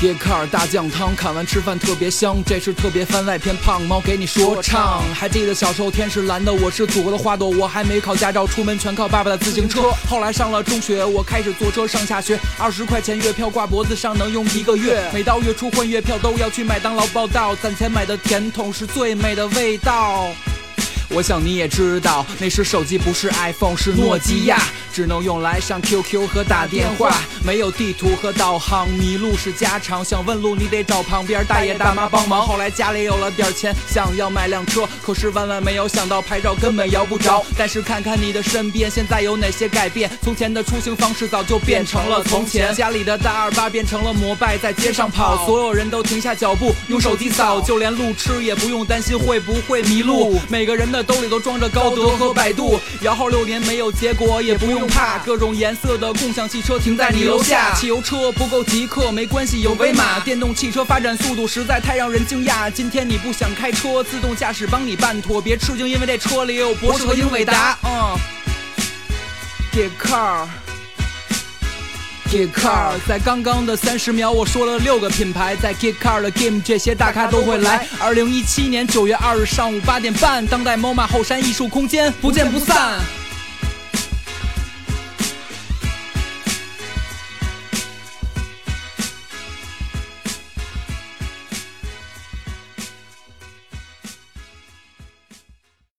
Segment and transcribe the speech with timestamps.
[0.00, 2.36] Get car 大酱汤，看完吃饭特别香。
[2.46, 5.02] 这是特别番外篇，胖猫给你说唱。
[5.12, 7.50] 还记得小时候天是蓝的，我是祖国的花朵。
[7.50, 9.90] 我还没考驾照，出门全靠爸爸的自行车。
[10.08, 12.38] 后来上了中学，我开始坐车上下学。
[12.58, 15.10] 二十块钱月票挂脖子上能用一个月。
[15.12, 20.28] 每到月初换月票都要去麦当劳报道，攒钱买的甜筒是最美的味道。
[21.14, 24.60] 我想你也知道，那时手机不是 iPhone，是诺基亚，
[24.92, 30.04] 只能用来上 QQ 和打电话，没有地图和导航，迷路是家常。
[30.04, 32.46] 想问路，你得找旁边大爷大妈帮忙。
[32.46, 37.42] 后来家里有了点钱，想要买辆车，可是万万没有想到牌照根本摇不着。
[37.56, 40.10] 但是看看你的身边，现在有哪些改变？
[40.22, 50.38] 从前的出行方式早就变成了从前，家里的大二八变成了摩拜，在街上跑，所有人都停下脚步，用手机扫，就连路痴也不用担心会不会迷路。
[50.50, 50.97] 每个人的。
[51.02, 57.74] 兜里都装着高德和百度，摇号六年没有结果也不用怕，各种颜色的共享汽车停在你楼下。
[57.74, 60.20] 汽油车不够极客没关系，有威马。
[60.20, 62.70] 电动汽车发展速度实在太让人惊讶。
[62.70, 67.78] 今天你不想开车，自动驾驶帮你办妥，别吃惊，因为这车里有博士和英伟达。
[67.84, 68.16] 嗯
[69.72, 70.46] ，Get car。
[72.30, 77.86] Get Car，在刚刚的三十秒，我说了六个品牌，在 Get Car 的 Game，这些大咖都会来。
[77.98, 83.00] 二零一七年九月二日上午八点半，当代 MoMA 后山艺术空间，不见不散。